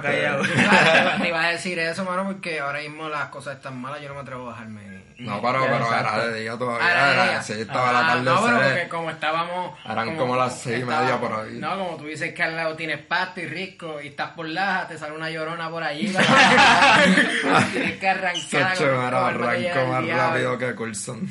[0.00, 4.00] te iba- Te iba a decir eso, mano, porque ahora mismo las cosas están malas,
[4.02, 4.97] yo no me atrevo a bajarme.
[5.18, 6.14] No, pero, Ya, pero exacto.
[6.14, 9.78] era de día todavía, era era, sí, estaba Ah, el No, pero porque como estábamos...
[9.84, 11.54] Eran como las seis y media por ahí.
[11.58, 14.86] No, como tú dices que al lado tienes pasto y rico y estás por laja,
[14.86, 16.06] te sale una llorona por allí.
[17.72, 18.40] tienes que arrancar.
[18.76, 21.28] Sacho, con- era con el valle arrancó más rápido que Coulson.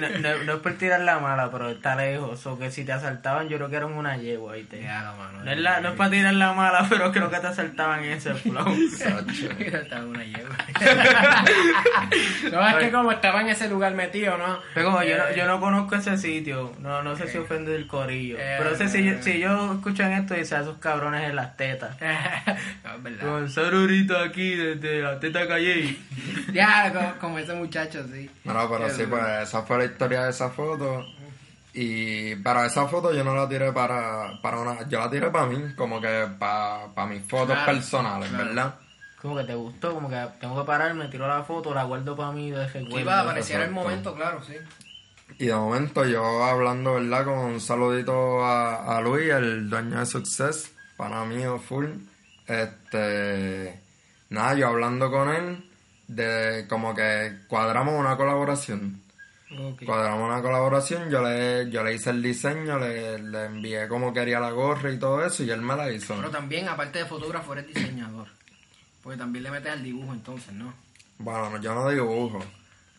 [0.00, 2.46] No, no- no es por tirar la mala, pero está lejos.
[2.46, 4.54] O que si te asaltaban, yo creo que eran una yegua.
[4.54, 4.80] ¿viste?
[4.82, 5.42] Ya, no, mano.
[5.44, 8.12] No es, la, no es para tirar la mala, pero creo que te asaltaban en
[8.12, 8.72] ese flow.
[8.96, 9.48] Sacho.
[10.06, 10.56] Una yegua.
[12.52, 14.58] no, es que como estaba en ese lugar metido, ¿no?
[14.74, 17.74] Pero como yo no, Eh, yo no conozco ese sitio, no, no sé si ofende
[17.74, 18.36] el corillo.
[18.38, 21.56] Eh, pero sé si, yo- si yo escuchan esto y a esos cabrones en las
[21.56, 21.96] tetas.
[22.84, 23.20] no, es verdad.
[23.20, 25.96] Con Sarurito aquí desde la teta calle.
[26.52, 28.30] Ya, como, como ese muchacho, sí.
[28.44, 31.04] No, pero sí, pues esa fue la historia de esa foto.
[31.74, 35.44] Y pero esa foto yo no la tiré para, para una, yo la tiré para
[35.46, 38.44] mí, como que para, para mis fotos Claro, personales, claro.
[38.46, 38.74] ¿verdad?
[39.20, 42.32] Como que te gustó, como que tengo que pararme, tiro la foto, la guardo para
[42.32, 42.94] mí de recuerdo.
[42.94, 44.54] Que iba a aparecer el momento, claro, sí.
[45.38, 47.24] Y de momento yo hablando, ¿verdad?
[47.24, 51.86] Con un saludito a, a Luis, el dueño de Success, para mí full.
[52.46, 53.80] Este,
[54.30, 55.68] nada, yo hablando con él,
[56.06, 59.02] de como que cuadramos una colaboración.
[59.84, 64.40] Cuadramos una colaboración, yo le, yo le hice el diseño, le, le envié como quería
[64.40, 66.14] la gorra y todo eso, y él me la hizo.
[66.16, 68.28] Pero también, aparte de fotógrafo, eres diseñador.
[69.06, 70.74] Porque también le metes al dibujo, entonces, ¿no?
[71.18, 72.42] Bueno, no, yo no dibujo.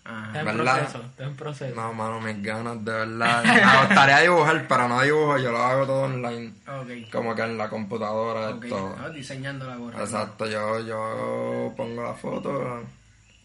[0.05, 0.27] Ajá.
[0.27, 0.77] Está en ¿Verdad?
[0.79, 1.75] proceso, está en proceso.
[1.75, 3.43] No, mano, mis ganas, de verdad.
[3.43, 6.53] Me gustaría dibujar, pero no dibujo, yo lo hago todo online.
[6.65, 7.11] Ok.
[7.11, 8.95] Como que en la computadora, Ok, todo.
[8.97, 9.99] ah, diseñando la gorra.
[10.01, 12.83] Exacto, yo, yo pongo la foto,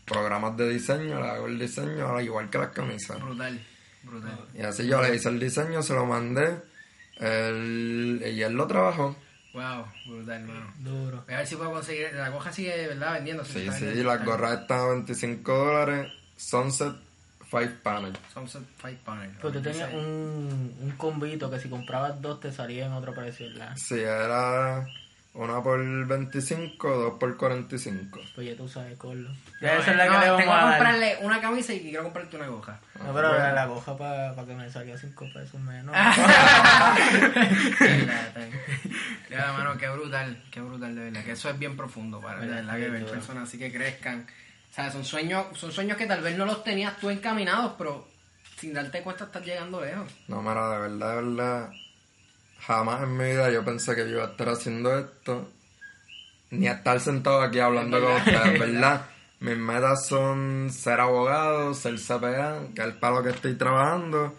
[0.04, 3.20] programas de diseño, le hago el diseño, al igual que las camisas.
[3.20, 3.60] Brutal,
[4.04, 4.38] brutal.
[4.54, 6.62] Y así yo le hice el diseño, se lo mandé,
[7.16, 9.16] él, y él lo trabajó.
[9.52, 10.72] Wow, brutal, mano.
[10.78, 11.22] Duro.
[11.26, 12.10] Voy a ver si puedo conseguir.
[12.14, 13.12] La gorra sigue, ¿verdad?
[13.14, 13.52] Vendiéndose.
[13.52, 16.94] Sí, Está sí, vendiendo- las está- gorras están a 25 dólares, Sunset
[17.50, 18.16] Five Panel.
[18.32, 19.30] Sunset Five Panel.
[19.36, 23.46] Pero tú tenías un, un combito que si comprabas dos te salía en otro precio,
[23.50, 23.76] ¿verdad?
[23.76, 24.86] Sí, era
[25.34, 28.20] una por 25, dos por 45.
[28.34, 29.28] Pues ya tú sabes, Corlo.
[29.30, 30.68] No, Ya esa es la no, que le tengo vamos que a dar.
[30.78, 32.80] comprarle una camisa y quiero comprarte una gorra.
[33.02, 35.94] No, pero la, la coja para que me salga 5 pesos menos.
[39.32, 41.24] ya, mano, qué brutal, qué brutal de verdad.
[41.24, 44.26] Que eso es bien profundo para de verdad que ver personas así que crezcan.
[44.70, 48.08] O sea, son sueños, son sueños que tal vez no los tenías tú encaminados, pero
[48.58, 50.10] sin darte cuenta estás llegando lejos.
[50.28, 51.70] No, mira, de verdad, de verdad,
[52.60, 55.50] jamás en mi vida yo pensé que yo iba a estar haciendo esto,
[56.50, 59.06] ni a estar sentado aquí hablando con ustedes, ¿verdad?
[59.40, 64.36] Mis metas son ser abogado, ser CPA, que es el palo que estoy trabajando,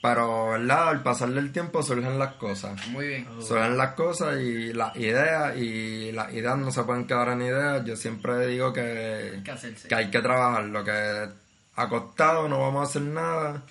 [0.00, 0.88] pero, ¿verdad?
[0.88, 2.86] Al pasar del tiempo surgen las cosas.
[2.88, 3.28] Muy bien.
[3.40, 7.84] Surgen las cosas y las ideas, y las ideas no se pueden quedar en ideas.
[7.84, 11.28] Yo siempre digo que, Hay que que hay que trabajarlo, que
[11.74, 13.62] acostado no vamos a hacer nada.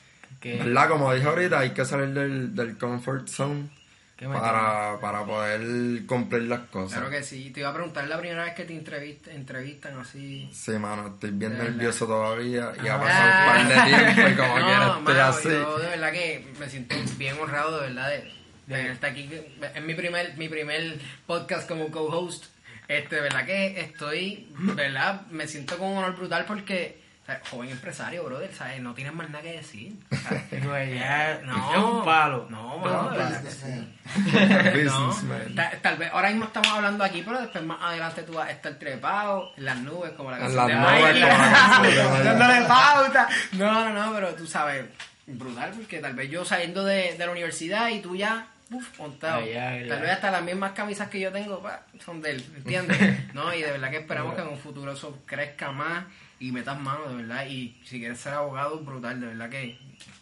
[0.44, 0.90] ¿Verdad?
[0.90, 3.77] Como dije ahorita, hay que salir del, del comfort zone
[4.26, 6.98] para, para poder cumplir las cosas.
[7.00, 7.52] Claro que sí.
[7.52, 10.50] Te iba a preguntar la primera vez que te entrevist- entrevistan así.
[10.54, 11.72] Sí, mano, estoy bien De verdad.
[11.72, 13.00] nervioso todavía y ha Ah.
[13.02, 15.50] pasado un par de tiempo y como No, quiera estoy mano, así.
[15.50, 19.30] Yo de verdad que me siento bien honrado de verdad de, de tenerte aquí.
[19.76, 22.46] Es mi primer, mi primer podcast como co-host.
[22.88, 27.42] Este, de verdad que estoy, de verdad, me siento con un honor brutal porque sea,
[27.52, 28.82] joven empresario, brother, ¿sabes?
[28.82, 29.94] No tienes más nada que decir.
[30.62, 30.76] No.
[30.78, 32.48] es un palo.
[32.50, 33.64] No, No, pues.
[34.18, 35.56] No, Businessman.
[35.56, 38.52] ta- tal vez ahora mismo estamos hablando aquí, pero después más adelante tú vas a
[38.52, 41.22] estar trepado en las nubes, como la En canción las de nubes, Mikey.
[41.22, 42.24] como la canción de Mikey.
[42.24, 43.30] Dándole pauta.
[43.54, 44.86] No, no, no, pero tú sabes,
[45.26, 49.42] brutal, porque tal vez yo saliendo de, de la universidad y tú ya, uf, montado.
[49.44, 52.46] Ay, ay, tal vez hasta las mismas camisas que yo tengo pa, son de él,
[52.56, 53.34] ¿entiendes?
[53.34, 56.06] no, y de verdad que esperamos que en un futuro eso crezca más
[56.40, 57.46] y metas mano, de verdad.
[57.48, 59.78] Y si quieres ser abogado, brutal, de verdad que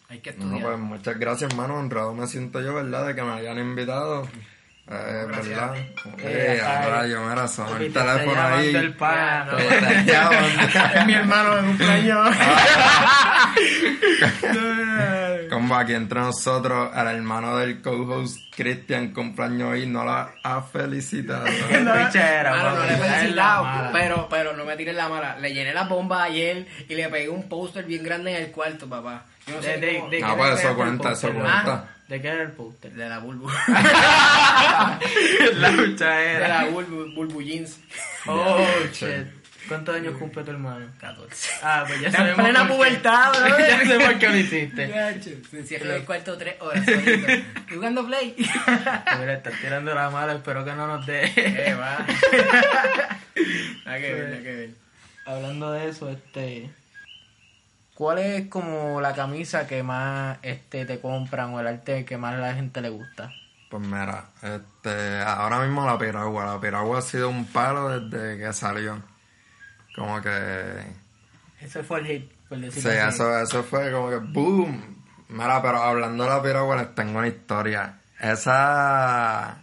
[0.09, 0.63] hay que No, estudiar.
[0.67, 1.75] pues muchas gracias, hermano.
[1.75, 3.07] Honrado me siento yo, ¿verdad?
[3.07, 4.27] De que me hayan invitado.
[4.87, 5.25] Eh.
[5.27, 5.75] ¿Verdad?
[6.19, 8.75] Eh, rayo, mira, son Papi, el teléfono ahí.
[8.75, 9.57] el está
[10.05, 10.99] llamando.
[10.99, 12.35] es mi hermano de cumpleaños.
[15.73, 21.45] Aquí entre nosotros, el hermano del co-host Cristian cumpleaños hoy no la ha felicitado.
[21.69, 25.37] Pichera, Mano, no le la felicitado, pero, pero no me tires la mala.
[25.39, 28.87] Le llené las bombas ayer y le pegué un póster bien grande en el cuarto,
[28.87, 29.25] papá.
[29.47, 31.41] Yo no sé De- de- cómo- de- No, qué pues eso cuenta, eso póster?
[31.43, 31.89] cuenta.
[32.07, 32.91] ¿De qué era el póster?
[32.93, 33.49] de la bulbu.
[35.53, 36.47] la de pichera.
[36.47, 37.79] la bulbu, bulbu jeans.
[38.27, 38.59] Oh,
[38.91, 39.27] shit.
[39.67, 40.85] ¿Cuántos años cumple tu hermano?
[40.99, 41.49] 14.
[41.63, 43.59] Ah, pues ya Está en sabemos plena pubertad, bro.
[43.59, 44.87] ya sé por qué lo hiciste.
[44.91, 47.27] Gacho, Se encierra en el cuarto tres horas solito.
[47.73, 48.35] Jugando play.
[49.19, 51.31] Mira, estás tirando la mala, espero que no nos dé.
[51.35, 52.05] Eh, va.
[53.85, 54.69] Nada que ver, nada que ver.
[55.25, 56.69] Hablando de eso, este.
[57.95, 62.33] ¿Cuál es como la camisa que más este te compran o el arte que más
[62.35, 63.31] a la gente le gusta?
[63.69, 66.45] Pues mira, este, ahora mismo la piragua.
[66.45, 69.01] La piragua ha sido un palo desde que salió.
[69.95, 70.83] Como que...
[71.61, 73.15] Ese fue el hit, por Sí, decirlo así.
[73.15, 75.03] eso, eso fue como que boom.
[75.29, 77.99] Mira, pero hablando de la piragua les tengo una historia.
[78.19, 79.59] Esa...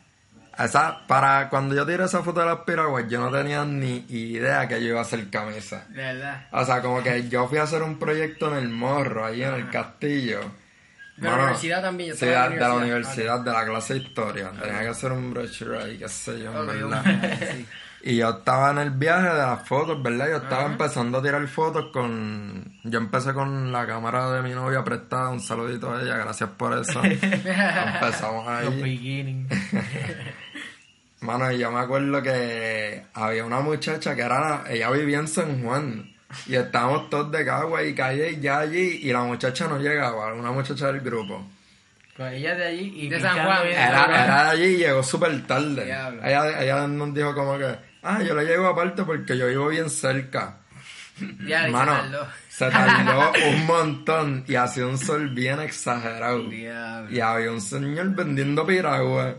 [0.59, 4.69] Esa, para cuando yo tiré esa foto de las piraguas, yo no tenía ni idea
[4.69, 5.87] que yo iba a hacer camisa.
[5.89, 6.47] De verdad.
[6.53, 9.55] O sea, como que yo fui a hacer un proyecto en el morro, ahí en
[9.55, 10.41] el castillo.
[11.17, 13.37] De la universidad también, yo Sí, de, en de la la universidad.
[13.37, 14.51] universidad, de la clase de historia.
[14.61, 17.03] Tenía que hacer un brochure ahí, qué sé yo, verdad.
[17.57, 17.67] sí.
[18.05, 20.29] Y yo estaba en el viaje de las fotos, ¿verdad?
[20.29, 22.81] Yo estaba empezando a tirar fotos con...
[22.83, 26.77] Yo empecé con la cámara de mi novia prestada, un saludito a ella, gracias por
[26.77, 27.01] eso.
[27.05, 28.83] Empezamos Los ahí.
[28.83, 29.49] beginnings.
[31.21, 34.65] Mano, y yo me acuerdo que había una muchacha que era...
[34.69, 36.13] Ella vivía en San Juan.
[36.47, 40.51] Y estábamos todos de Cagua y calle ya allí y la muchacha no llegaba, una
[40.51, 41.47] muchacha del grupo.
[42.17, 43.63] Pues ella de allí y De San Juan.
[43.65, 45.85] bien Era, era de allí y llegó súper tarde.
[45.85, 49.89] Ella, ella nos dijo como que, ah, yo le llego aparte porque yo vivo bien
[49.91, 50.57] cerca.
[51.47, 52.27] Ya, Mano, tardó.
[52.49, 56.45] se tardó un montón y hacía un sol bien exagerado.
[56.49, 57.11] Diablo.
[57.11, 59.37] Y había un señor vendiendo piragua.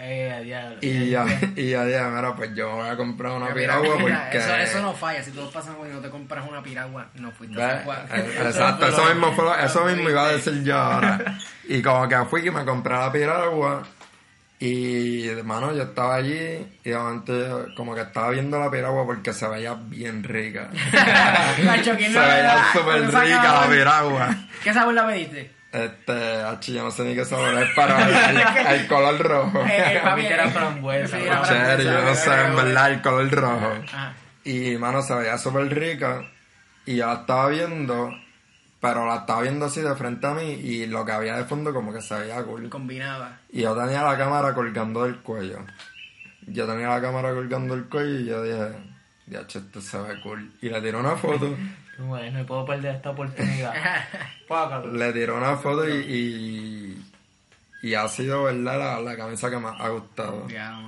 [0.00, 0.78] Eh, diablo.
[0.80, 4.38] Y ya, y ya dije, mira, pues yo voy a comprar una piragua porque...
[4.38, 5.22] eso, eso no falla.
[5.24, 7.82] Si todos pasan y no te compras una piragua, no fuiste a
[8.14, 11.38] eh, Exacto, eso mismo fue lo- eso mismo iba a decir yo ahora.
[11.70, 13.82] Y como que fui y me compré la piragua
[14.60, 19.06] y hermano yo estaba allí y de momento yo como que estaba viendo la piragua
[19.06, 20.70] porque se veía bien rica.
[21.56, 24.36] Se ¿quién no le veía súper rica la piragua.
[24.64, 25.58] ¿Qué sabor la pediste?
[25.70, 29.60] Este, hacho, yo no sé ni qué sabor es, pero el, el color rojo.
[29.66, 31.26] Eh, eh, Para mí que era frambuesa, bro.
[31.26, 33.72] era Cherry, yo no sé, en verdad, el color rojo.
[33.86, 34.14] Ajá.
[34.44, 36.22] Y, mano, se veía súper rica.
[36.86, 38.10] Y yo la estaba viendo,
[38.80, 40.52] pero la estaba viendo así de frente a mí.
[40.52, 42.68] Y lo que había de fondo, como que se veía cool.
[42.68, 43.38] Combinaba.
[43.50, 45.58] Y yo tenía la cámara colgando del cuello.
[46.46, 48.78] Yo tenía la cámara colgando del cuello y yo dije,
[49.26, 50.52] ya, esto se ve cool.
[50.62, 51.56] Y le tiré una foto.
[51.98, 53.74] Bueno, no puedo perder esta oportunidad.
[54.48, 54.92] Págalo.
[54.92, 57.02] le tiré una foto y,
[57.82, 58.78] y, y ha sido, ¿verdad?
[58.78, 60.46] La, la camisa que más ha gustado.
[60.46, 60.78] Ya.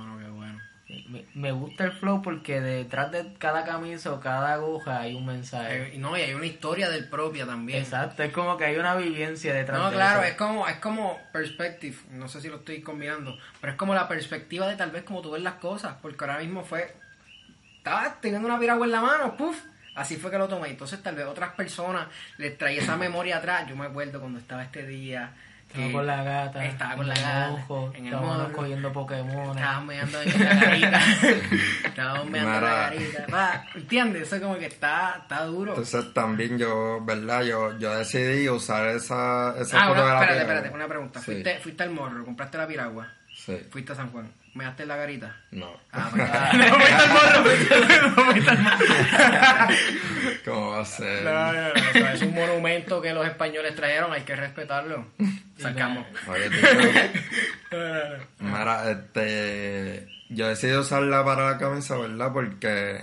[1.11, 5.25] Me, me gusta el flow porque detrás de cada camisa o cada aguja hay un
[5.25, 5.95] mensaje.
[5.95, 7.79] Eh, no, y hay una historia del propia también.
[7.83, 10.29] Exacto, es como que hay una vivencia detrás No, de claro, eso.
[10.29, 14.07] es como, es como perspective, no sé si lo estoy combinando, pero es como la
[14.07, 16.95] perspectiva de tal vez como tú ves las cosas, porque ahora mismo fue,
[17.77, 19.57] estaba teniendo una piragua en la mano, puff,
[19.95, 23.67] así fue que lo tomé, entonces tal vez otras personas les traía esa memoria atrás,
[23.67, 25.31] yo me acuerdo cuando estaba este día,
[25.73, 26.65] Estaba con la gata.
[26.65, 28.53] estaba con en la el gata, mojo, en el estábamos morro.
[28.53, 29.57] cogiendo Pokémon.
[29.57, 31.01] estábamos meando en la garita,
[31.85, 34.21] estábamos meando en la garita, va, ¿entiendes?
[34.23, 35.71] Eso como que está, está duro.
[35.71, 37.43] Entonces también yo, ¿verdad?
[37.43, 41.19] Yo, yo decidí usar esa, esa ah, foto una, de la espérate, espérate, una pregunta,
[41.19, 41.25] Sí.
[41.31, 43.57] fuiste, fuiste al morro, compraste la piragua, Sí.
[43.69, 45.35] fuiste a San Juan, me daste la garita.
[45.51, 45.71] No.
[45.91, 46.29] Ah, pues,
[46.69, 48.77] no fuiste al morro, no fuiste al morro.
[50.45, 51.23] ¿Cómo va a ser?
[51.23, 55.05] No, no, no, es un monumento que los españoles trajeron, hay que respetarlo.
[55.57, 56.05] Sacamos.
[56.27, 57.77] Oye, tío,
[58.39, 62.31] Mira, este, yo decidí usarla para la camisa, ¿verdad?
[62.33, 63.01] Porque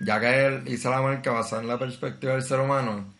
[0.00, 3.12] ya que él hizo la marca basada en la perspectiva del ser humano,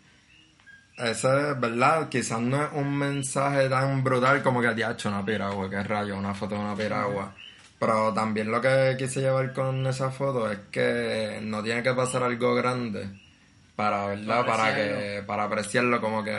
[0.97, 5.09] ese es verdad, quizás no es un mensaje tan brutal como que te ha hecho
[5.09, 7.33] una piragua, que rayo, una foto de una piragua.
[7.85, 12.23] Pero también lo que quise llevar con esa foto es que no tiene que pasar
[12.23, 13.09] algo grande
[13.75, 14.45] para, ¿verdad?
[14.45, 16.37] Para Para que, para apreciarlo como que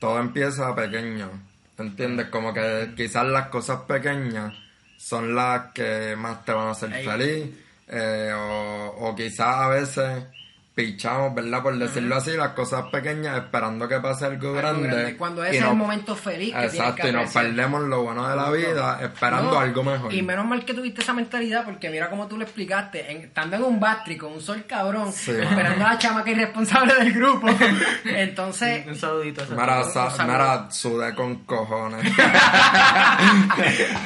[0.00, 1.30] todo empieza pequeño,
[1.78, 2.26] ¿entiendes?
[2.26, 4.52] Como que quizás las cosas pequeñas
[4.96, 7.04] son las que más te van a hacer Ey.
[7.04, 7.54] feliz,
[7.86, 10.24] eh, o, o quizás a veces
[10.76, 11.62] pichamos, ¿verdad?
[11.62, 14.88] Por decirlo así, las cosas pequeñas esperando que pase algo, Algo grande.
[14.88, 15.16] grande.
[15.16, 18.02] Cuando y ese es el momento feliz que tienes Exacto, que y nos perdemos lo
[18.02, 20.12] bueno de la vida esperando No, algo mejor.
[20.12, 23.56] Y menos mal que tuviste esa mentalidad, porque mira cómo tú lo explicaste, en- estando
[23.56, 26.94] en un bastri con un sol cabrón, Sí, esperando a la chama que es responsable
[26.94, 27.48] del grupo.
[28.04, 29.46] Entonces, Un saludito a
[30.70, 32.04] sudé con cojones.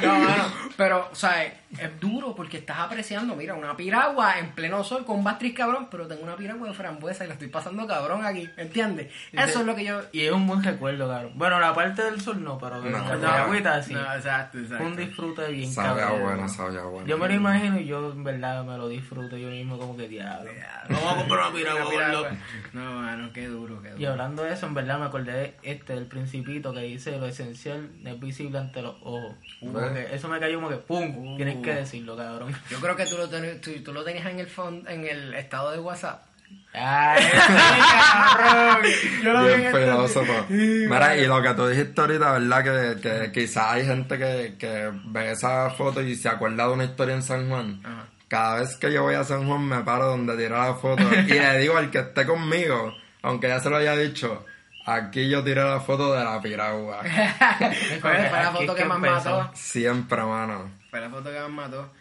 [0.03, 0.45] no, mano,
[0.77, 5.05] pero, o sea, es, es duro porque estás apreciando, mira, una piragua en pleno sol
[5.05, 8.25] con un bastri cabrón, pero tengo una piragua de frambuesa y la estoy pasando cabrón
[8.25, 9.13] aquí, ¿entiendes?
[9.33, 10.01] Eso es lo que yo...
[10.13, 11.33] Y es un buen recuerdo, cabrón.
[11.37, 13.95] Bueno, la parte del sol no, pero de No, la agüita sí.
[13.95, 14.85] No, exacto, exacto.
[14.85, 16.23] Un disfrute bien Sabía cabrón.
[16.23, 17.07] bueno, sabía bueno.
[17.07, 20.09] Yo me lo imagino y yo en verdad me lo disfruto yo mismo como que
[20.09, 20.51] diablo.
[20.89, 22.27] Vamos a comprar una piragua, gordo.
[22.73, 24.01] No, mano, qué duro, qué duro.
[24.01, 27.27] Y hablando de eso, en verdad me acordé de este del principito que dice lo
[27.27, 29.35] esencial no es visible ante los ojos.
[29.61, 31.35] Que eso me cayó como que ¡pum!
[31.35, 31.37] Uh.
[31.37, 32.55] Tienes que decirlo, cabrón.
[32.71, 35.35] Yo creo que tú lo, ten- tú, tú lo tenías en el fon- en el
[35.35, 36.23] estado de WhatsApp.
[36.73, 38.91] ¡Ay, cabrón!
[39.25, 40.47] Yo lo vi en filósofo.
[40.49, 42.95] Mira, y lo que tú dijiste ahorita, ¿verdad?
[42.95, 46.85] Que, que quizás hay gente que, que ve esa foto y se acuerda de una
[46.85, 47.81] historia en San Juan.
[47.85, 48.07] Ajá.
[48.29, 51.33] Cada vez que yo voy a San Juan me paro donde tiré la foto y
[51.33, 54.45] le digo al que esté conmigo, aunque ya se lo haya dicho,
[54.87, 57.01] aquí yo tiré la foto de la piragua.
[58.01, 59.39] Fue, fue la foto que que más empezó.
[59.39, 59.51] mató.
[59.55, 60.71] Siempre, mano.
[60.91, 61.93] Fue la foto que más mató.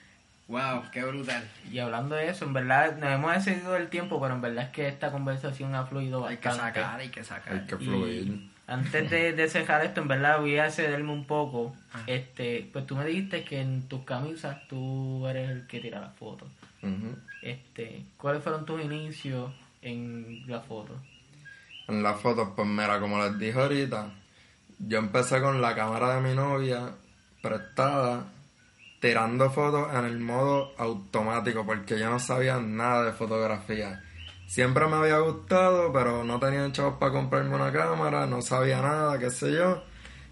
[0.50, 1.48] Wow, qué brutal.
[1.72, 4.70] Y hablando de eso, en verdad, nos hemos excedido del tiempo, pero en verdad es
[4.72, 6.80] que esta conversación ha fluido Hay que bastante.
[6.82, 7.54] sacar, hay que sacar.
[7.54, 8.50] Hay que Y fluir.
[8.66, 11.76] antes de, de cerrar esto, en verdad voy a cederme un poco.
[11.94, 12.02] Ah.
[12.08, 16.16] Este, pues tú me dijiste que en tus camisas tú eres el que tira las
[16.16, 16.50] fotos.
[17.44, 19.52] Este, ¿cuáles fueron tus inicios
[19.84, 20.96] en la foto?
[21.88, 24.10] En las fotos, pues mira, como les dije ahorita,
[24.80, 26.90] yo empecé con la cámara de mi novia
[27.42, 28.26] prestada,
[29.00, 34.04] tirando fotos en el modo automático, porque yo no sabía nada de fotografía.
[34.48, 39.20] Siempre me había gustado, pero no tenía chavos para comprarme una cámara, no sabía nada,
[39.20, 39.84] qué sé yo.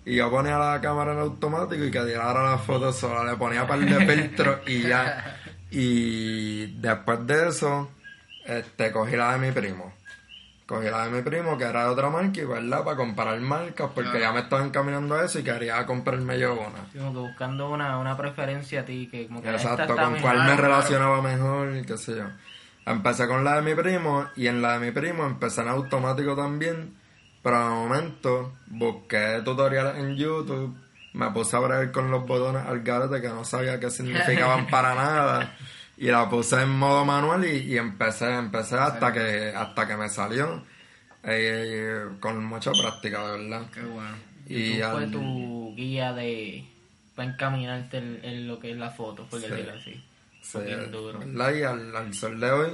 [0.05, 3.67] Y yo ponía la cámara en automático y que tirara la foto sola, le ponía
[3.67, 5.37] par de filtros y ya.
[5.69, 7.91] Y después de eso,
[8.45, 9.96] este, cogí la de mi primo.
[10.67, 13.89] Cogí la de mi primo, que era de otra marca, y verdad, para comparar marcas,
[13.95, 16.83] porque ya me estaba encaminando a eso y quería comprarme yo una.
[16.93, 20.13] Como que buscando una, una preferencia a ti, que como que esta Exacto, está con
[20.13, 20.29] mejor.
[20.29, 20.61] cuál me claro.
[20.63, 22.25] relacionaba mejor, y qué sé yo.
[22.85, 26.35] Empecé con la de mi primo, y en la de mi primo empecé en automático
[26.35, 26.93] también,
[27.41, 30.75] pero al momento busqué tutoriales en YouTube,
[31.13, 34.93] me puse a bregar con los botones al garete que no sabía qué significaban para
[34.95, 35.55] nada,
[35.97, 40.09] y la puse en modo manual y, y empecé, empecé hasta que, hasta que me
[40.09, 40.63] salió,
[41.23, 43.67] eh, con mucha práctica, de verdad.
[43.73, 44.15] Qué bueno.
[44.47, 46.63] Y fue al- tu guía de
[47.15, 49.47] para encaminarte en, en lo que es la foto, por Sí.
[49.49, 50.03] decirlo así.
[50.41, 50.59] Sí,
[50.91, 51.19] duro.
[51.19, 51.53] ¿verdad?
[51.55, 52.69] Y al, al sol de hoy,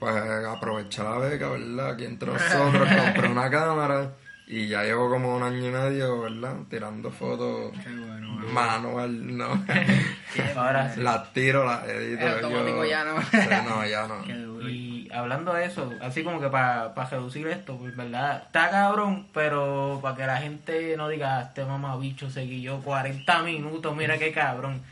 [0.00, 1.90] pues aproveché la beca, ¿verdad?
[1.90, 4.10] Aquí entre nosotros compré una cámara
[4.50, 6.56] y ya llevo como un año y medio, ¿verdad?
[6.70, 8.28] Tirando fotos Qué bueno.
[8.52, 9.64] manual, ¿no?
[10.56, 11.00] Ahora sí.
[11.00, 12.26] las tiro, las edito.
[12.26, 13.84] Automático yo- ya, ¿no?
[13.86, 14.24] Ya no.
[14.24, 14.68] Qué duro.
[14.68, 19.98] Y hablando de eso, así como que para reducir esto, pues verdad, está cabrón, pero
[20.02, 24.32] para que la gente no diga, "Ah, este mamabicho seguí yo 40 minutos, mira qué
[24.32, 24.82] cabrón.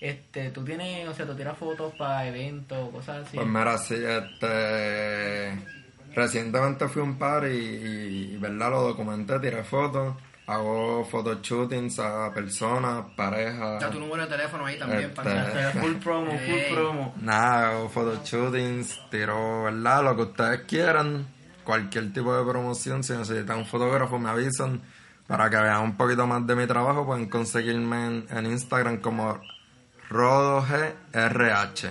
[0.00, 3.36] Este, tú tienes, o sea, tú tiras fotos para eventos, cosas así.
[3.36, 5.77] Pues mira, sí, este...
[6.18, 8.70] Recientemente fui a un par y, y, ¿verdad?
[8.70, 10.16] Lo documenté, tiré fotos.
[10.48, 13.80] Hago photoshootings a personas, parejas.
[13.80, 15.10] Da tu número de teléfono ahí también.
[15.10, 17.14] Este, para full promo, full promo.
[17.20, 20.02] Nada, hago photoshootings, tiro, ¿verdad?
[20.02, 21.24] Lo que ustedes quieran.
[21.62, 24.80] Cualquier tipo de promoción, si necesitan un fotógrafo, me avisan.
[25.28, 29.40] Para que vean un poquito más de mi trabajo, pueden conseguirme en, en Instagram como
[30.08, 31.90] RodoGRH.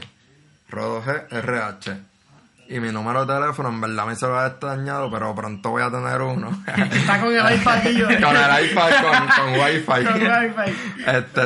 [0.68, 2.17] RodoGRH.
[2.70, 5.70] Y mi número de teléfono, en verdad, me se va a estar dañado, pero pronto
[5.70, 6.50] voy a tener uno.
[6.92, 8.06] Está con el iPad yo.
[8.22, 10.04] con el iPad, con, con Wi-Fi.
[10.06, 10.76] Con Wi-Fi.
[11.08, 11.42] Este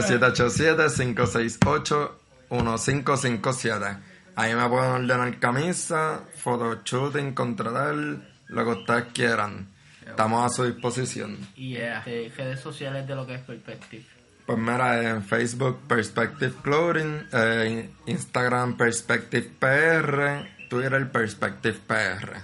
[2.49, 3.97] 787-568-1557.
[4.35, 7.93] Ahí me pueden ordenar camisa, photoshooting, contratar,
[8.47, 9.67] lo que ustedes quieran.
[10.05, 11.37] Estamos a su disposición.
[11.55, 11.99] Y Yeah.
[11.99, 14.03] este, redes sociales de lo que es Perspective.
[14.45, 22.37] Pues mira, en Facebook Perspective Clothing, eh, Instagram Perspective PR, Twitter Perspective PR.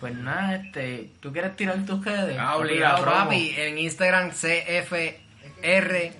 [0.00, 2.38] Pues nada, este, ¿tú quieres tirar tus redes?
[2.40, 3.54] Ah, obligado, papi.
[3.54, 6.12] En Instagram, CFR,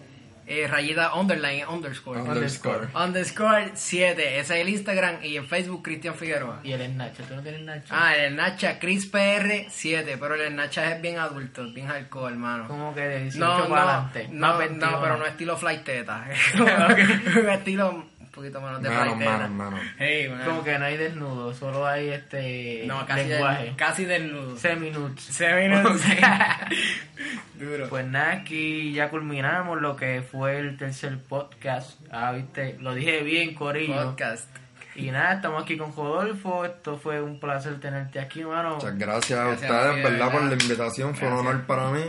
[0.46, 2.20] eh, rayita underline, underscore.
[2.20, 2.88] Underscore.
[2.94, 4.38] Underscore 7.
[4.40, 5.24] Ese es el Instagram.
[5.24, 6.60] Y en Facebook, Cristian Figueroa.
[6.62, 7.86] Y el Nacho, ¿tú no tienes Nacho?
[7.88, 10.18] Ah, el Nacha, ChrisPR7.
[10.20, 12.68] Pero el Nacha es bien adulto, es bien hardcore, hermano.
[12.68, 14.28] Como que de 18 No, para no, adelante.
[14.30, 15.00] no, no, 21.
[15.00, 16.26] pero no estilo flight teta.
[16.58, 19.80] un estilo poquito menos de Menos, menos, menos.
[19.99, 20.45] Hey, man.
[20.45, 23.64] Como que no hay desnudo, solo hay este no, casi, lenguaje.
[23.64, 24.57] del- casi desnudo.
[24.57, 25.20] Semi-nudes.
[25.22, 25.82] Se vino.
[27.59, 27.89] Duro.
[27.89, 31.99] Pues nada, aquí ya culminamos lo que fue el tercer podcast.
[32.11, 33.95] Ah, viste, lo dije bien, Corillo.
[34.11, 34.49] Podcast.
[34.95, 36.64] Y nada, estamos aquí con Rodolfo.
[36.64, 38.76] Esto fue un placer tenerte aquí, mano.
[38.76, 40.32] Muchas gracias a Gracias a ustedes, ti, ¿verdad?
[40.32, 42.01] Por la invitación, fue un honor para mí.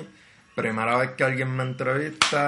[0.61, 2.45] Primera vez que alguien me entrevista.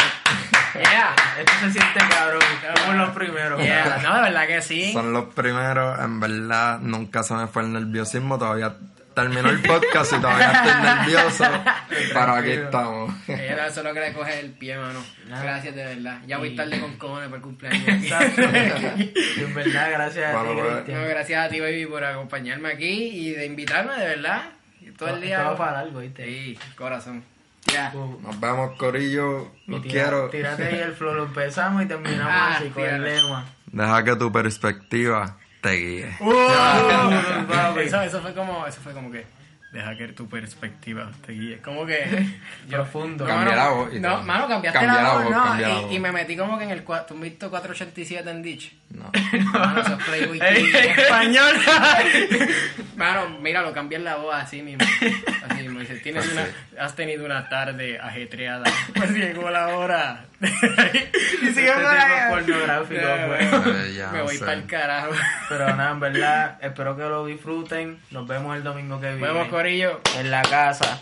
[0.74, 1.16] Yeah.
[1.39, 2.41] Esto se siente cabrón.
[2.78, 3.62] Somos los primeros.
[3.62, 3.99] Yeah.
[4.03, 4.91] No, de verdad que sí.
[4.93, 8.74] Son los primeros, en verdad, nunca se me fue el nerviosismo, todavía
[9.14, 11.43] terminó el podcast y todavía estoy nervioso,
[12.14, 13.14] pero aquí estamos.
[13.28, 15.03] Era eso lo que le coge el pie, mano.
[15.28, 15.43] Nada.
[15.43, 16.20] Gracias, de verdad.
[16.28, 17.86] Ya voy Y- tarde con cojones para el cumpleaños.
[19.38, 21.09] En verdad, gracias a ti, pues, No, Cristian.
[21.09, 24.43] gracias a ti, baby, por acompañarme aquí y de invitarme, de verdad.
[24.97, 25.38] Todo el día.
[25.38, 26.26] Estaba para algo, ¿viste?
[26.26, 27.24] Sí, corazón.
[27.68, 27.91] Ya.
[27.93, 30.30] Uh, Nos vemos, Corillo, los tira- quiero.
[30.30, 33.45] Tírate ahí el flow, lo empezamos y terminamos Ah, así con el lema.
[33.68, 36.18] Deja que tu perspectiva te guíe.
[36.20, 37.82] papi.
[37.82, 39.26] Eso, eso fue como, eso fue como que.
[39.72, 41.59] Deja que tu perspectiva te guíe.
[41.61, 42.28] Como que.
[42.69, 43.24] Profundo.
[43.24, 45.59] No, Cambié mano, la voz No, mano, cambiaste Cambié la voz, voz, no.
[45.59, 45.91] y, voz.
[45.93, 46.84] y me metí como que en el.
[46.84, 48.74] ¿Tú has visto 487 en Ditch?
[48.89, 49.09] No.
[49.53, 51.55] Mano, eso es Playboy español.
[52.97, 54.86] Mano, mira, lo cambié la voz así mismo.
[55.49, 55.80] Así mismo.
[55.80, 58.65] Dice, tienes Pues una, has tenido una tarde ajetreada.
[58.93, 60.26] Pues llegó la hora.
[60.42, 63.96] Y sigue Este es pornográfico, pues.
[63.96, 65.12] ya Me voy para el carajo.
[65.50, 68.00] Pero nada, en verdad, espero que lo disfruten.
[68.12, 69.28] Nos vemos el domingo que viene.
[69.28, 70.02] Vemos, Corillo.
[70.18, 71.02] En la casa.